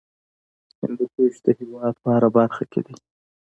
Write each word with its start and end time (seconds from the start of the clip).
هندوکش 0.79 1.35
د 1.45 1.47
هېواد 1.59 1.95
په 2.03 2.07
هره 2.15 2.29
برخه 2.37 2.63
کې 2.71 2.81
دی. 2.85 2.95